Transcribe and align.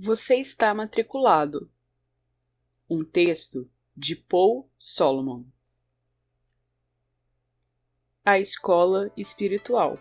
Você 0.00 0.36
está 0.36 0.72
matriculado. 0.72 1.68
Um 2.88 3.04
texto 3.04 3.68
de 3.96 4.14
Paul 4.14 4.70
Solomon. 4.78 5.42
A 8.24 8.38
escola 8.38 9.10
espiritual. 9.16 9.98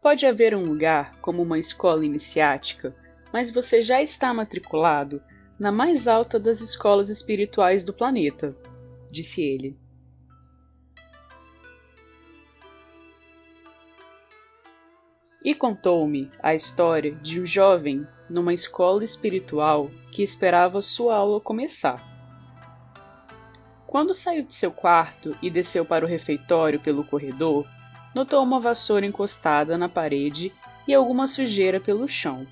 Pode 0.00 0.24
haver 0.24 0.54
um 0.54 0.64
lugar 0.64 1.20
como 1.20 1.42
uma 1.42 1.58
escola 1.58 2.06
iniciática, 2.06 2.96
mas 3.30 3.50
você 3.50 3.82
já 3.82 4.00
está 4.00 4.32
matriculado 4.32 5.22
na 5.58 5.70
mais 5.70 6.08
alta 6.08 6.40
das 6.40 6.62
escolas 6.62 7.10
espirituais 7.10 7.84
do 7.84 7.92
planeta, 7.92 8.56
disse 9.10 9.42
ele. 9.42 9.78
E 15.44 15.54
contou-me 15.54 16.30
a 16.42 16.54
história 16.54 17.14
de 17.16 17.40
um 17.40 17.44
jovem 17.44 18.06
numa 18.30 18.54
escola 18.54 19.04
espiritual 19.04 19.90
que 20.10 20.22
esperava 20.22 20.80
sua 20.80 21.16
aula 21.16 21.38
começar. 21.38 22.02
Quando 23.86 24.14
saiu 24.14 24.42
de 24.42 24.54
seu 24.54 24.72
quarto 24.72 25.36
e 25.42 25.50
desceu 25.50 25.84
para 25.84 26.04
o 26.04 26.08
refeitório 26.08 26.80
pelo 26.80 27.04
corredor, 27.04 27.66
notou 28.14 28.42
uma 28.42 28.58
vassoura 28.58 29.04
encostada 29.04 29.76
na 29.76 29.88
parede 29.88 30.52
e 30.88 30.94
alguma 30.94 31.26
sujeira 31.26 31.78
pelo 31.78 32.08
chão. 32.08 32.46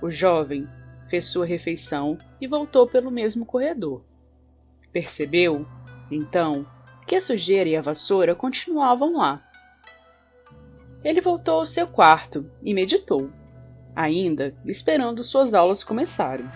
O 0.00 0.10
jovem 0.10 0.68
fez 1.08 1.24
sua 1.26 1.46
refeição 1.46 2.16
e 2.40 2.46
voltou 2.46 2.86
pelo 2.86 3.10
mesmo 3.10 3.44
corredor. 3.44 4.02
Percebeu, 4.92 5.66
então, 6.10 6.66
que 7.06 7.16
a 7.16 7.20
sujeira 7.20 7.68
e 7.68 7.76
a 7.76 7.82
vassoura 7.82 8.34
continuavam 8.34 9.16
lá. 9.16 9.42
Ele 11.02 11.20
voltou 11.20 11.58
ao 11.58 11.66
seu 11.66 11.86
quarto 11.86 12.50
e 12.62 12.72
meditou, 12.72 13.30
ainda 13.94 14.54
esperando 14.64 15.22
suas 15.22 15.52
aulas 15.52 15.84
começarem. 15.84 16.48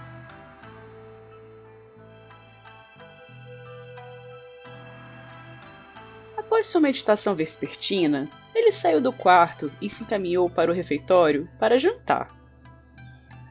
Após 6.36 6.66
sua 6.66 6.80
meditação 6.80 7.34
vespertina, 7.34 8.28
ele 8.54 8.72
saiu 8.72 9.00
do 9.00 9.12
quarto 9.12 9.70
e 9.80 9.88
se 9.88 10.02
encaminhou 10.02 10.48
para 10.48 10.70
o 10.70 10.74
refeitório 10.74 11.46
para 11.58 11.78
jantar. 11.78 12.36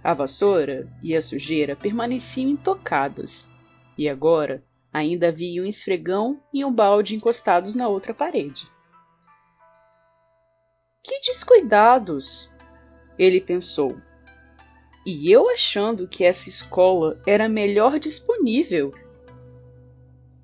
A 0.03 0.13
vassoura 0.13 0.87
e 1.01 1.15
a 1.15 1.21
sujeira 1.21 1.75
permaneciam 1.75 2.49
intocadas, 2.49 3.53
e 3.97 4.09
agora 4.09 4.63
Ainda 4.91 5.27
havia 5.27 5.61
um 5.61 5.65
esfregão 5.65 6.41
e 6.53 6.63
um 6.63 6.71
balde 6.71 7.15
encostados 7.15 7.75
na 7.75 7.87
outra 7.87 8.13
parede. 8.13 8.67
Que 11.03 11.19
descuidados! 11.21 12.51
Ele 13.17 13.39
pensou. 13.39 13.99
E 15.05 15.31
eu 15.31 15.49
achando 15.49 16.07
que 16.07 16.23
essa 16.23 16.49
escola 16.49 17.21
era 17.25 17.45
a 17.45 17.49
melhor 17.49 17.97
disponível. 17.97 18.91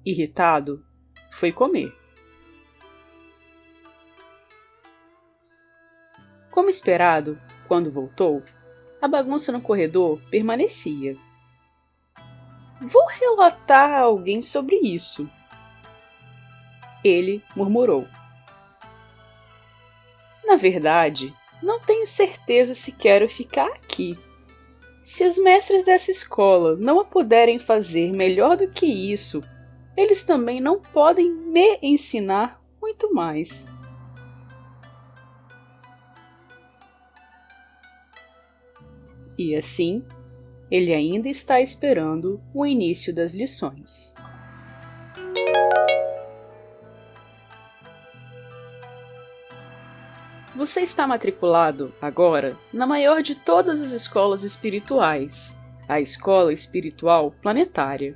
Irritado, 0.05 0.85
foi 1.31 1.51
comer. 1.51 1.93
Como 6.49 6.69
esperado, 6.69 7.37
quando 7.67 7.91
voltou, 7.91 8.43
a 9.01 9.07
bagunça 9.07 9.51
no 9.51 9.59
corredor 9.59 10.21
permanecia. 10.29 11.17
Vou 12.83 13.05
relatar 13.07 13.91
a 13.91 13.99
alguém 13.99 14.41
sobre 14.41 14.75
isso. 14.75 15.29
Ele 17.03 17.41
murmurou. 17.55 18.05
Na 20.45 20.57
verdade, 20.57 21.33
não 21.61 21.79
tenho 21.79 22.05
certeza 22.05 22.73
se 22.73 22.91
quero 22.91 23.29
ficar 23.29 23.67
aqui. 23.67 24.19
Se 25.05 25.25
os 25.25 25.37
mestres 25.37 25.83
dessa 25.83 26.11
escola 26.11 26.75
não 26.75 26.99
a 26.99 27.05
puderem 27.05 27.57
fazer 27.57 28.11
melhor 28.11 28.57
do 28.57 28.69
que 28.69 28.85
isso, 28.85 29.41
eles 29.95 30.23
também 30.23 30.59
não 30.59 30.81
podem 30.81 31.31
me 31.31 31.79
ensinar 31.81 32.61
muito 32.81 33.13
mais. 33.13 33.69
E 39.37 39.55
assim 39.55 40.05
ele 40.73 40.91
ainda 40.91 41.29
está 41.29 41.61
esperando 41.61 42.41
o 42.51 42.65
início 42.65 43.13
das 43.13 43.35
lições. 43.35 44.15
Você 50.55 50.81
está 50.81 51.05
matriculado 51.05 51.93
agora 52.01 52.57
na 52.73 52.87
maior 52.87 53.21
de 53.21 53.35
todas 53.35 53.79
as 53.79 53.91
escolas 53.91 54.41
espirituais, 54.41 55.55
a 55.87 56.01
Escola 56.01 56.51
Espiritual 56.51 57.29
Planetária. 57.39 58.15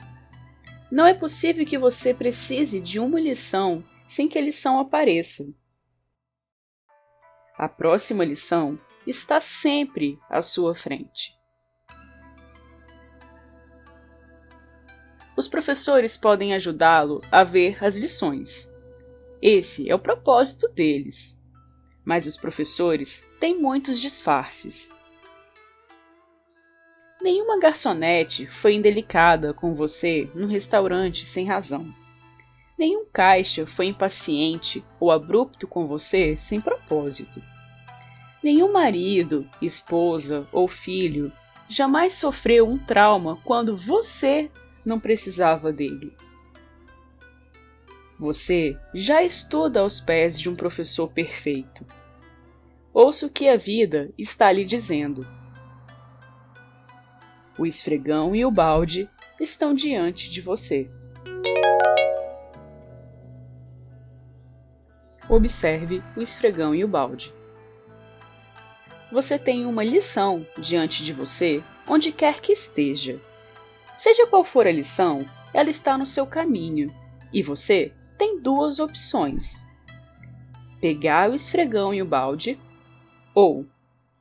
Não 0.91 1.06
é 1.06 1.13
possível 1.13 1.63
que 1.63 1.78
você 1.78 2.12
precise 2.12 2.79
de 2.79 3.00
uma 3.00 3.22
lição 3.22 3.84
sem 4.07 4.28
que 4.28 4.39
a 4.39 4.41
lição 4.41 4.79
apareça. 4.79 5.47
A 7.56 7.69
próxima 7.69 8.25
lição 8.25 8.79
está 9.06 9.39
sempre 9.39 10.18
à 10.28 10.41
sua 10.41 10.74
frente. 10.74 11.37
Os 15.38 15.48
professores 15.48 16.18
podem 16.18 16.56
ajudá-lo 16.56 17.22
a 17.31 17.44
ver 17.44 17.78
as 17.86 17.96
lições. 17.96 18.74
Esse 19.40 19.88
é 19.88 19.94
o 19.94 20.00
propósito 20.00 20.68
deles. 20.70 21.40
Mas 22.03 22.25
os 22.25 22.36
professores 22.36 23.24
têm 23.40 23.56
muitos 23.56 24.00
disfarces. 24.02 24.96
Nenhuma 27.22 27.59
garçonete 27.59 28.48
foi 28.48 28.74
indelicada 28.74 29.53
com 29.53 29.75
você 29.75 30.28
no 30.34 30.48
restaurante 30.48 31.24
sem 31.24 31.46
razão. 31.46 31.94
Nenhum 32.78 33.06
caixa 33.06 33.66
foi 33.66 33.88
impaciente 33.88 34.84
ou 35.00 35.12
abrupto 35.12 35.68
com 35.68 35.86
você 35.86 36.36
sem 36.36 36.59
propósito. 36.59 37.44
Nenhum 38.42 38.72
marido, 38.72 39.48
esposa 39.62 40.48
ou 40.52 40.68
filho 40.68 41.31
jamais 41.68 42.14
sofreu 42.14 42.68
um 42.68 42.78
trauma 42.78 43.38
quando 43.44 43.75
você 43.75 44.50
não 44.88 45.00
precisava 45.00 45.72
dele. 45.72 46.16
Você 48.18 48.75
já 48.94 49.22
estuda 49.22 49.81
aos 49.81 50.00
pés 50.00 50.40
de 50.40 50.50
um 50.50 50.56
professor 50.56 51.08
perfeito. 51.08 51.86
Ouça 52.94 53.28
o 53.28 53.30
que 53.30 53.48
a 53.48 53.58
vida 53.58 54.12
está 54.18 54.52
lhe 54.52 54.66
dizendo. 54.66 55.28
O 57.59 57.66
esfregão 57.66 58.36
e 58.36 58.44
o 58.44 58.50
balde 58.50 59.09
estão 59.40 59.75
diante 59.75 60.30
de 60.30 60.42
você. 60.42 60.90
Observe 65.30 66.02
o 66.16 66.22
esfregão 66.22 66.74
e 66.74 66.84
o 66.84 66.88
balde. 66.88 67.34
Você 69.12 69.38
tem 69.38 69.66
uma 69.66 69.84
lição 69.84 70.46
diante 70.58 71.04
de 71.04 71.14
você 71.14 71.62
onde 71.88 72.12
quer 72.12 72.42
que 72.42 72.52
esteja. 72.52 73.19
Seja 73.97 74.28
qual 74.28 74.44
for 74.44 74.68
a 74.68 74.72
lição, 74.72 75.25
ela 75.53 75.69
está 75.69 75.97
no 75.97 76.06
seu 76.06 76.28
caminho 76.28 76.88
e 77.33 77.42
você 77.42 77.92
tem 78.18 78.39
duas 78.39 78.80
opções: 78.80 79.66
pegar 80.80 81.30
o 81.30 81.36
esfregão 81.36 81.94
e 81.94 82.01
o 82.01 82.06
balde 82.06 82.60
ou 83.33 83.66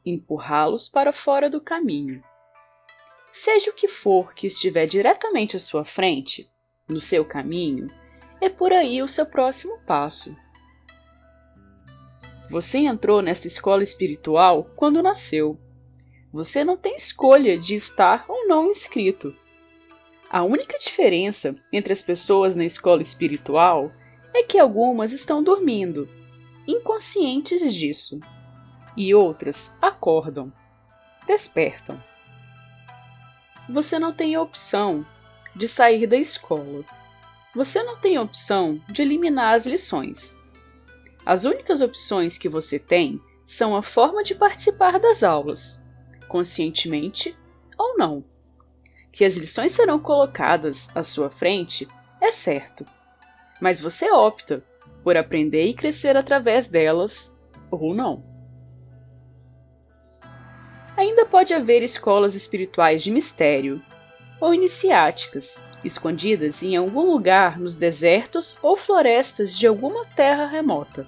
empurrá-los 0.04 0.88
para 0.88 1.12
fora 1.12 1.50
do 1.50 1.60
caminho. 1.60 2.22
Seja 3.30 3.70
o 3.70 3.74
que 3.74 3.86
for 3.86 4.34
que 4.34 4.46
estiver 4.46 4.86
diretamente 4.86 5.56
à 5.56 5.60
sua 5.60 5.84
frente, 5.84 6.50
no 6.88 6.98
seu 6.98 7.24
caminho, 7.24 7.86
é 8.40 8.48
por 8.48 8.72
aí 8.72 9.02
o 9.02 9.08
seu 9.08 9.26
próximo 9.26 9.78
passo. 9.86 10.34
Você 12.48 12.78
entrou 12.78 13.20
nesta 13.20 13.46
escola 13.46 13.82
espiritual 13.82 14.64
quando 14.76 15.02
nasceu. 15.02 15.58
Você 16.32 16.64
não 16.64 16.76
tem 16.76 16.96
escolha 16.96 17.58
de 17.58 17.74
estar 17.74 18.24
ou 18.28 18.46
não 18.46 18.70
inscrito. 18.70 19.34
A 20.28 20.43
única 20.43 20.76
diferença 20.76 21.55
entre 21.73 21.93
as 21.93 22.02
pessoas 22.02 22.56
na 22.56 22.64
escola 22.64 23.00
espiritual 23.00 23.93
é 24.34 24.43
que 24.43 24.58
algumas 24.58 25.12
estão 25.12 25.43
dormindo, 25.43 26.08
inconscientes 26.67 27.73
disso, 27.73 28.19
e 28.96 29.14
outras 29.14 29.73
acordam, 29.81 30.52
despertam. 31.28 32.02
Você 33.69 33.99
não 33.99 34.12
tem 34.12 34.37
opção 34.37 35.06
de 35.55 35.69
sair 35.69 36.06
da 36.06 36.17
escola. 36.17 36.84
Você 37.55 37.82
não 37.82 37.96
tem 37.96 38.19
opção 38.19 38.81
de 38.88 39.02
eliminar 39.02 39.55
as 39.55 39.64
lições. 39.64 40.38
As 41.25 41.44
únicas 41.44 41.81
opções 41.81 42.37
que 42.37 42.49
você 42.49 42.78
tem 42.78 43.20
são 43.44 43.76
a 43.76 43.82
forma 43.82 44.25
de 44.25 44.34
participar 44.34 44.99
das 44.99 45.23
aulas, 45.23 45.84
conscientemente 46.28 47.37
ou 47.78 47.96
não 47.96 48.35
que 49.16 49.24
as 49.24 49.38
lições 49.38 49.72
serão 49.72 49.98
colocadas 49.98 50.90
à 50.94 51.02
sua 51.02 51.30
frente 51.30 51.88
é 52.20 52.30
certo, 52.30 52.84
mas 53.58 53.80
você 53.80 54.10
opta 54.10 54.62
por 55.02 55.16
aprender 55.16 55.64
e 55.64 55.72
crescer 55.72 56.18
através 56.18 56.68
delas, 56.68 57.34
ou 57.70 57.94
não. 57.94 58.22
Ainda 60.98 61.24
pode 61.24 61.54
haver 61.54 61.82
escolas 61.82 62.34
espirituais 62.34 63.02
de 63.02 63.10
mistério 63.10 63.82
ou 64.38 64.52
iniciáticas, 64.52 65.62
escondidas 65.82 66.62
em 66.62 66.76
algum 66.76 67.10
lugar 67.10 67.58
nos 67.58 67.74
desertos 67.74 68.58
ou 68.60 68.76
florestas 68.76 69.56
de 69.56 69.66
alguma 69.66 70.04
terra 70.14 70.46
remota. 70.46 71.06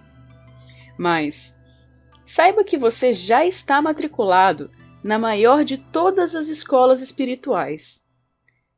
Mas 0.96 1.58
saiba 2.24 2.64
que 2.64 2.78
você 2.78 3.12
já 3.12 3.44
está 3.44 3.82
matriculado 3.82 4.70
na 5.08 5.18
maior 5.18 5.64
de 5.64 5.78
todas 5.78 6.34
as 6.34 6.48
escolas 6.48 7.00
espirituais, 7.00 8.06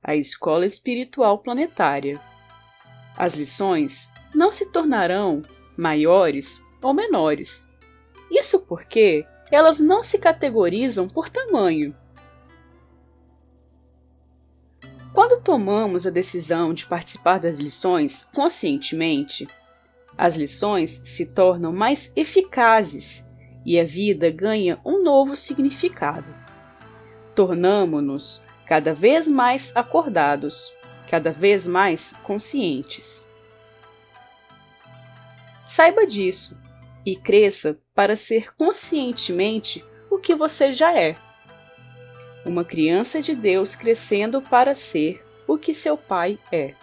a 0.01 0.15
Escola 0.15 0.65
Espiritual 0.65 1.41
Planetária. 1.41 2.21
As 3.17 3.35
lições 3.35 4.13
não 4.33 4.53
se 4.53 4.71
tornarão 4.71 5.43
maiores 5.77 6.63
ou 6.81 6.95
menores. 6.95 7.69
Isso 8.31 8.61
porque 8.61 9.27
elas 9.51 9.81
não 9.81 10.05
se 10.05 10.19
categorizam 10.19 11.09
por 11.09 11.29
tamanho. 11.29 11.97
Quando 15.13 15.43
tomamos 15.43 16.07
a 16.07 16.11
decisão 16.11 16.73
de 16.73 16.87
participar 16.87 17.41
das 17.41 17.59
lições 17.59 18.29
conscientemente, 18.33 19.49
as 20.17 20.37
lições 20.37 20.91
se 20.91 21.27
tornam 21.27 21.73
mais 21.73 22.13
eficazes 22.15 23.29
e 23.65 23.79
a 23.79 23.85
vida 23.85 24.31
ganha 24.31 24.79
um 24.85 25.03
novo 25.03 25.37
significado. 25.37 26.35
Tornamo-nos 27.35 28.45
cada 28.67 28.95
vez 28.95 29.29
mais 29.29 29.75
acordados, 29.75 30.73
cada 31.09 31.31
vez 31.33 31.67
mais 31.67 32.13
conscientes. 32.23 33.29
Saiba 35.67 36.07
disso 36.07 36.59
e 37.05 37.17
cresça 37.17 37.79
para 37.95 38.17
ser 38.17 38.55
conscientemente 38.57 39.85
o 40.11 40.19
que 40.19 40.35
você 40.35 40.73
já 40.73 40.97
é. 40.97 41.17
Uma 42.45 42.65
criança 42.65 43.21
de 43.21 43.35
Deus 43.35 43.75
crescendo 43.75 44.41
para 44.41 44.75
ser 44.75 45.25
o 45.47 45.59
que 45.59 45.75
seu 45.75 45.97
pai 45.97 46.39
é. 46.51 46.75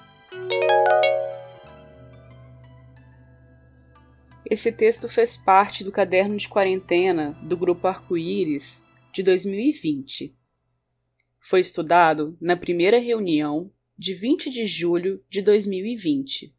Esse 4.57 4.71
texto 4.71 5.07
fez 5.07 5.37
parte 5.37 5.83
do 5.83 5.91
caderno 5.91 6.35
de 6.35 6.49
quarentena 6.49 7.37
do 7.43 7.55
Grupo 7.55 7.85
Arco-Íris 7.85 8.83
de 9.13 9.21
2020. 9.21 10.35
Foi 11.39 11.59
estudado 11.59 12.35
na 12.41 12.57
primeira 12.57 12.97
reunião 12.97 13.71
de 13.95 14.15
20 14.15 14.49
de 14.49 14.65
julho 14.65 15.23
de 15.29 15.43
2020. 15.43 16.55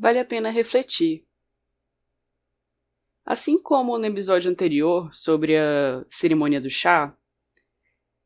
Vale 0.00 0.18
a 0.18 0.24
pena 0.24 0.48
refletir. 0.48 1.26
Assim 3.22 3.62
como 3.62 3.98
no 3.98 4.06
episódio 4.06 4.50
anterior 4.50 5.14
sobre 5.14 5.58
a 5.58 6.04
cerimônia 6.08 6.58
do 6.58 6.70
chá, 6.70 7.14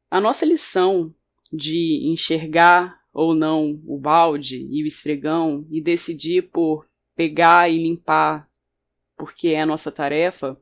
a 0.08 0.20
nossa 0.20 0.46
lição 0.46 1.12
de 1.52 2.08
enxergar 2.12 3.02
ou 3.12 3.34
não 3.34 3.82
o 3.86 3.98
balde 3.98 4.68
e 4.70 4.84
o 4.84 4.86
esfregão 4.86 5.66
e 5.68 5.80
decidir 5.80 6.42
por 6.42 6.88
pegar 7.16 7.68
e 7.68 7.76
limpar 7.76 8.48
porque 9.16 9.48
é 9.48 9.60
a 9.60 9.66
nossa 9.66 9.90
tarefa, 9.90 10.56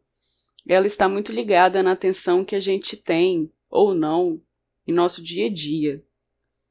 ela 0.67 0.87
está 0.87 1.09
muito 1.09 1.31
ligada 1.31 1.83
na 1.83 1.93
atenção 1.93 2.45
que 2.45 2.57
a 2.57 2.61
gente 2.61 2.97
tem 2.97 3.53
ou 3.69 3.95
não 3.95 4.41
em 4.87 4.93
nosso 4.93 5.23
dia 5.23 5.47
a 5.47 5.53
dia. 5.53 6.03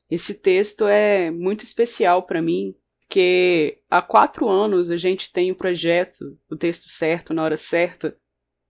Esse 0.09 0.41
texto 0.41 0.87
é 0.87 1.29
muito 1.29 1.63
especial 1.63 2.23
para 2.23 2.41
mim 2.41 2.75
porque 3.11 3.81
há 3.89 4.01
quatro 4.01 4.47
anos 4.47 4.89
a 4.89 4.95
gente 4.95 5.33
tem 5.33 5.51
o 5.51 5.55
projeto, 5.55 6.39
o 6.49 6.55
texto 6.55 6.85
certo, 6.85 7.33
na 7.33 7.43
hora 7.43 7.57
certa, 7.57 8.17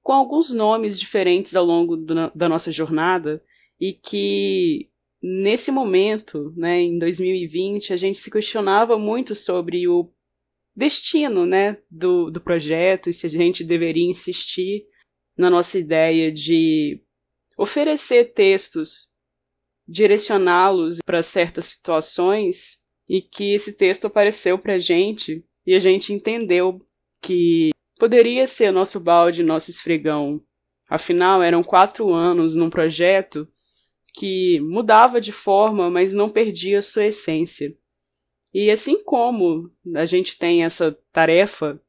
com 0.01 0.13
alguns 0.13 0.51
nomes 0.51 0.99
diferentes 0.99 1.55
ao 1.55 1.63
longo 1.63 1.95
do, 1.95 2.31
da 2.33 2.49
nossa 2.49 2.71
jornada, 2.71 3.39
e 3.79 3.93
que 3.93 4.89
nesse 5.21 5.69
momento, 5.69 6.51
né, 6.57 6.81
em 6.81 6.97
2020, 6.97 7.93
a 7.93 7.97
gente 7.97 8.17
se 8.17 8.31
questionava 8.31 8.97
muito 8.97 9.35
sobre 9.35 9.87
o 9.87 10.11
destino 10.75 11.45
né, 11.45 11.77
do, 11.87 12.31
do 12.31 12.41
projeto 12.41 13.11
e 13.11 13.13
se 13.13 13.27
a 13.27 13.29
gente 13.29 13.63
deveria 13.63 14.09
insistir 14.09 14.87
na 15.37 15.51
nossa 15.51 15.77
ideia 15.77 16.31
de 16.31 16.99
oferecer 17.55 18.33
textos, 18.33 19.11
direcioná-los 19.87 20.97
para 21.05 21.21
certas 21.21 21.65
situações 21.65 22.80
e 23.11 23.21
que 23.21 23.53
esse 23.53 23.73
texto 23.73 24.07
apareceu 24.07 24.57
pra 24.57 24.79
gente 24.79 25.45
e 25.67 25.75
a 25.75 25.79
gente 25.79 26.13
entendeu 26.13 26.79
que 27.21 27.71
poderia 27.99 28.47
ser 28.47 28.71
nosso 28.71 29.01
balde, 29.01 29.43
nosso 29.43 29.69
esfregão. 29.69 30.41
Afinal, 30.89 31.43
eram 31.43 31.61
quatro 31.61 32.13
anos 32.13 32.55
num 32.55 32.69
projeto 32.69 33.45
que 34.13 34.61
mudava 34.61 35.19
de 35.19 35.33
forma, 35.33 35.89
mas 35.89 36.13
não 36.13 36.29
perdia 36.29 36.81
sua 36.81 37.03
essência. 37.03 37.77
E 38.53 38.71
assim 38.71 39.03
como 39.03 39.69
a 39.93 40.05
gente 40.05 40.37
tem 40.37 40.63
essa 40.63 40.97
tarefa 41.11 41.81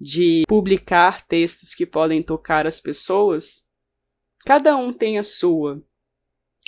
de 0.00 0.44
publicar 0.48 1.20
textos 1.26 1.74
que 1.74 1.84
podem 1.84 2.22
tocar 2.22 2.66
as 2.66 2.80
pessoas, 2.80 3.66
cada 4.46 4.74
um 4.78 4.94
tem 4.94 5.18
a 5.18 5.22
sua. 5.22 5.82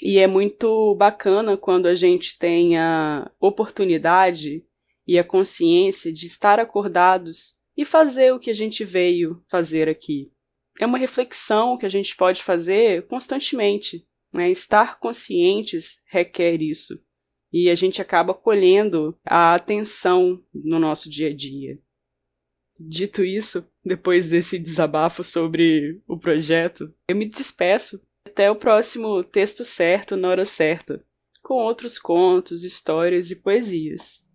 E 0.01 0.19
é 0.19 0.27
muito 0.27 0.95
bacana 0.95 1.57
quando 1.57 1.87
a 1.87 1.95
gente 1.95 2.39
tem 2.39 2.79
a 2.79 3.31
oportunidade 3.41 4.65
e 5.07 5.19
a 5.19 5.25
consciência 5.25 6.13
de 6.13 6.27
estar 6.27 6.59
acordados 6.61 7.57
e 7.77 7.85
fazer 7.85 8.33
o 8.33 8.39
que 8.39 8.51
a 8.51 8.55
gente 8.55 8.85
veio 8.85 9.43
fazer 9.49 9.89
aqui. 9.89 10.33
É 10.81 10.87
uma 10.87 10.99
reflexão 10.99 11.77
que 11.77 11.87
a 11.87 11.89
gente 11.89 12.17
pode 12.17 12.43
fazer 12.43 13.07
constantemente. 13.07 14.07
Né? 14.33 14.51
Estar 14.51 14.99
conscientes 14.99 16.01
requer 16.07 16.61
isso. 16.63 17.03
E 17.53 17.69
a 17.69 17.75
gente 17.75 18.01
acaba 18.01 18.33
colhendo 18.33 19.19
a 19.25 19.55
atenção 19.55 20.43
no 20.55 20.79
nosso 20.79 21.11
dia 21.11 21.29
a 21.29 21.35
dia. 21.35 21.79
Dito 22.81 23.23
isso, 23.23 23.69
depois 23.85 24.29
desse 24.29 24.59
desabafo 24.59 25.23
sobre 25.23 26.03
o 26.09 26.19
projeto, 26.19 26.93
eu 27.09 27.15
me 27.15 27.29
despeço 27.29 28.03
até 28.33 28.51
o 28.51 28.57
próximo 28.57 29.23
texto 29.23 29.63
certo 29.63 30.17
na 30.17 30.29
hora 30.29 30.47
certa, 30.47 30.99
com 31.43 31.55
outros 31.55 31.99
contos, 31.99 32.65
histórias 32.65 33.31
e 33.31 33.37
poesias. 33.37 34.27